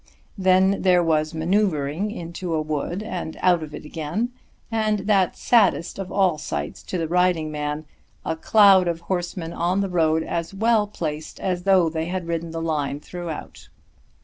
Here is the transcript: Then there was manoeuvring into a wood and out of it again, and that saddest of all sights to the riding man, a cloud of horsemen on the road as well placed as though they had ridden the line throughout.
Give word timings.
Then 0.35 0.81
there 0.81 1.03
was 1.03 1.35
manoeuvring 1.35 2.09
into 2.09 2.55
a 2.55 2.61
wood 2.63 3.03
and 3.03 3.37
out 3.39 3.61
of 3.61 3.75
it 3.75 3.85
again, 3.85 4.31
and 4.71 5.01
that 5.01 5.37
saddest 5.37 5.99
of 5.99 6.11
all 6.11 6.39
sights 6.39 6.81
to 6.81 6.97
the 6.97 7.07
riding 7.07 7.51
man, 7.51 7.85
a 8.25 8.35
cloud 8.35 8.87
of 8.87 9.01
horsemen 9.01 9.53
on 9.53 9.81
the 9.81 9.89
road 9.89 10.23
as 10.23 10.55
well 10.55 10.87
placed 10.87 11.39
as 11.39 11.65
though 11.65 11.87
they 11.87 12.05
had 12.05 12.25
ridden 12.25 12.49
the 12.49 12.63
line 12.63 12.99
throughout. 12.99 13.69